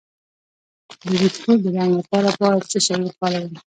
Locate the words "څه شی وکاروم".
2.71-3.53